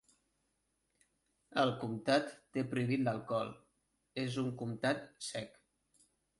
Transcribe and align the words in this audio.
El 1.63 1.73
comtat 1.83 2.33
té 2.57 2.65
prohibit 2.73 3.05
l'alcohol, 3.05 3.55
és 4.25 4.41
un 4.47 4.53
"comtat 4.65 5.09
sec". 5.31 5.65